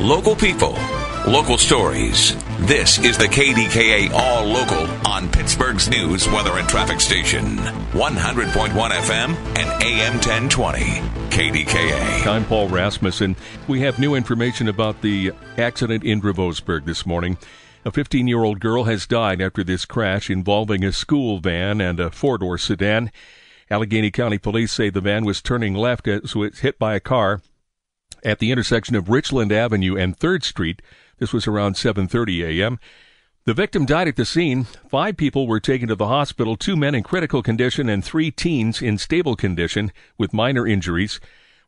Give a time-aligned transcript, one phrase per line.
[0.00, 0.76] Local people,
[1.26, 2.36] local stories.
[2.66, 7.56] This is the KDKA All Local on Pittsburgh's news, weather, and traffic station.
[7.56, 10.80] 100.1 FM and AM 1020.
[11.30, 12.26] KDKA.
[12.26, 13.36] I'm Paul Rasmussen.
[13.68, 17.38] We have new information about the accident in Dravosburg this morning.
[17.86, 21.98] A 15 year old girl has died after this crash involving a school van and
[22.00, 23.10] a four door sedan.
[23.70, 27.00] Allegheny County Police say the van was turning left as it was hit by a
[27.00, 27.40] car
[28.26, 30.82] at the intersection of Richland Avenue and 3rd Street.
[31.18, 32.78] This was around 7:30 a.m.
[33.44, 34.64] The victim died at the scene.
[34.64, 38.82] Five people were taken to the hospital, two men in critical condition and three teens
[38.82, 41.20] in stable condition with minor injuries.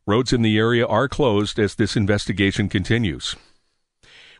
[0.05, 3.37] Roads in the area are closed as this investigation continues.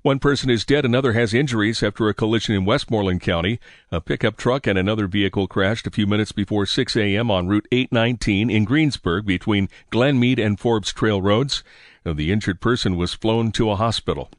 [0.02, 3.60] One person is dead, another has injuries after a collision in Westmoreland County.
[3.92, 7.30] A pickup truck and another vehicle crashed a few minutes before 6 a.m.
[7.30, 11.64] on Route 819 in Greensburg between Glenmead and Forbes Trail Roads.
[12.14, 14.30] The injured person was flown to a hospital.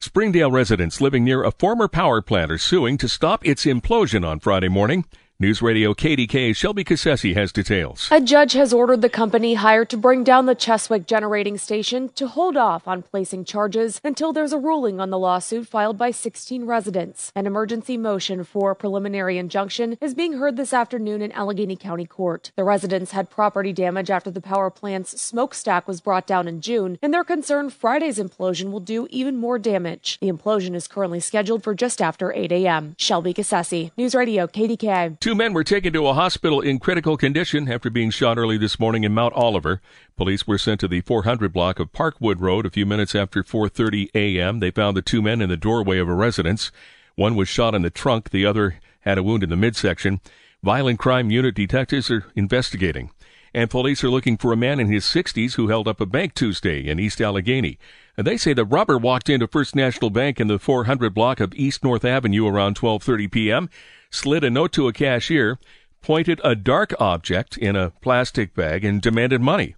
[0.00, 4.40] Springdale residents living near a former power plant are suing to stop its implosion on
[4.40, 5.06] Friday morning.
[5.40, 8.08] News Radio KDK Shelby Cassesi has details.
[8.12, 12.28] A judge has ordered the company hired to bring down the Cheswick generating station to
[12.28, 16.66] hold off on placing charges until there's a ruling on the lawsuit filed by 16
[16.66, 17.32] residents.
[17.34, 22.06] An emergency motion for a preliminary injunction is being heard this afternoon in Allegheny County
[22.06, 22.52] Court.
[22.54, 26.96] The residents had property damage after the power plant's smokestack was brought down in June,
[27.02, 30.16] and they're concerned Friday's implosion will do even more damage.
[30.20, 32.94] The implosion is currently scheduled for just after 8 a.m.
[32.98, 35.18] Shelby Cassesi, News Radio KDK.
[35.24, 38.78] Two men were taken to a hospital in critical condition after being shot early this
[38.78, 39.80] morning in Mount Oliver.
[40.16, 44.10] Police were sent to the 400 block of Parkwood Road a few minutes after 4:30
[44.14, 44.60] a.m.
[44.60, 46.70] They found the two men in the doorway of a residence.
[47.16, 50.20] One was shot in the trunk, the other had a wound in the midsection.
[50.62, 53.10] Violent crime unit detectives are investigating.
[53.52, 56.34] And police are looking for a man in his 60s who held up a bank
[56.34, 57.78] Tuesday in East Allegheny.
[58.16, 61.54] And they say the robber walked into First National Bank in the 400 block of
[61.54, 63.68] East North Avenue around 12:30 p.m
[64.14, 65.58] slid a note to a cashier,
[66.00, 69.74] pointed a dark object in a plastic bag, and demanded money.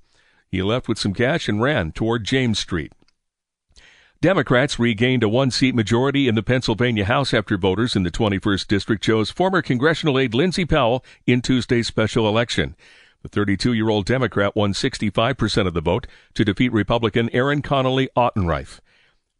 [0.51, 2.93] He left with some cash and ran toward James Street.
[4.21, 8.67] Democrats regained a one seat majority in the Pennsylvania House after voters in the 21st
[8.67, 12.77] District chose former congressional aide Lindsey Powell in Tuesday's special election.
[13.27, 18.09] The 32 year old Democrat won 65% of the vote to defeat Republican Erin Connolly
[18.17, 18.79] Autenreith.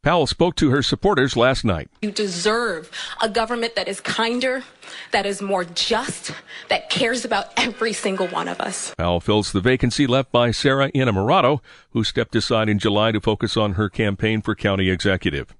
[0.03, 1.89] Powell spoke to her supporters last night.
[2.03, 2.91] You deserve
[3.23, 4.65] a government that is kinder,
[5.13, 6.33] that is more just,
[6.69, 8.93] that cares about every single one of us.
[8.97, 11.61] Powell fills the vacancy left by Sara Innamorato,
[11.91, 15.55] who stepped aside in July to focus on her campaign for county executive.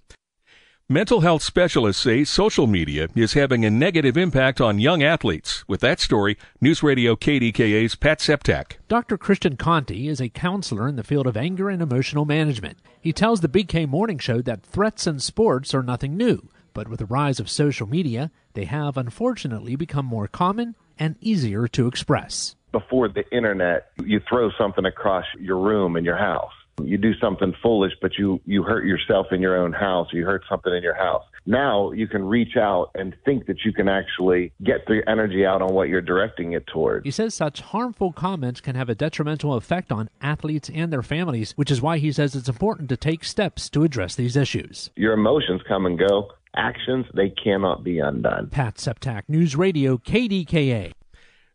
[0.89, 5.65] Mental health specialists say social media is having a negative impact on young athletes.
[5.67, 8.79] With that story, News Radio KDKA's Pat Septak.
[8.87, 9.19] Dr.
[9.19, 12.79] Christian Conte is a counselor in the field of anger and emotional management.
[13.01, 17.01] He tells the BK Morning Show that threats in sports are nothing new, but with
[17.01, 22.55] the rise of social media, they have unfortunately become more common and easier to express.
[22.71, 27.55] Before the internet, you throw something across your room in your house you do something
[27.63, 30.95] foolish, but you, you hurt yourself in your own house, you hurt something in your
[30.95, 31.23] house.
[31.47, 35.63] Now you can reach out and think that you can actually get the energy out
[35.63, 37.05] on what you're directing it toward.
[37.05, 41.53] He says such harmful comments can have a detrimental effect on athletes and their families,
[41.53, 44.91] which is why he says it's important to take steps to address these issues.
[44.97, 46.33] Your emotions come and go.
[46.57, 48.49] Actions, they cannot be undone.
[48.49, 50.93] Pat Septak, News Radio, KDKA.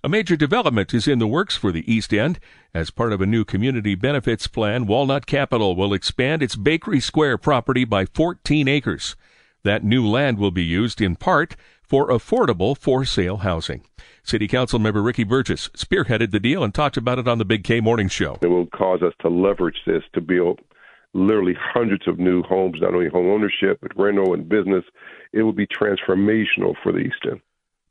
[0.04, 2.40] A major development is in the works for the East End.
[2.74, 7.38] As part of a new community benefits plan, Walnut Capital will expand its Bakery Square
[7.38, 9.16] property by 14 acres.
[9.64, 13.84] That new land will be used in part for affordable for sale housing.
[14.24, 17.64] City Council member Ricky Burgess spearheaded the deal and talked about it on the Big
[17.64, 18.40] K Morning Show.
[18.42, 20.62] It will cause us to leverage this to build
[21.14, 24.84] literally hundreds of new homes, not only home ownership, but rental and business.
[25.32, 27.40] It will be transformational for the East End.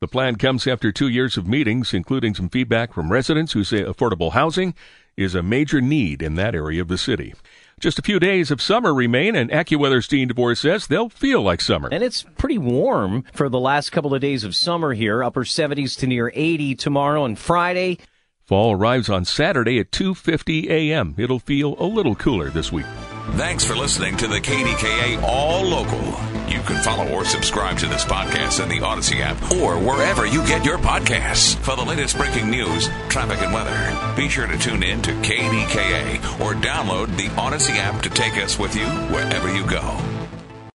[0.01, 3.83] The plan comes after two years of meetings, including some feedback from residents who say
[3.83, 4.73] affordable housing
[5.15, 7.35] is a major need in that area of the city.
[7.79, 11.61] Just a few days of summer remain, and AccuWeather's Dean DeVore says they'll feel like
[11.61, 11.91] summer.
[11.93, 15.99] And it's pretty warm for the last couple of days of summer here, upper 70s
[15.99, 17.99] to near 80 tomorrow and Friday.
[18.47, 21.15] Fall arrives on Saturday at 2:50 a.m.
[21.19, 22.87] It'll feel a little cooler this week.
[23.33, 26.40] Thanks for listening to the KDKA All Local.
[26.51, 30.45] You can follow or subscribe to this podcast in the Audacy app or wherever you
[30.47, 31.55] get your podcasts.
[31.57, 36.17] For the latest breaking news, traffic, and weather, be sure to tune in to KDKA
[36.41, 40.10] or download the Audacy app to take us with you wherever you go.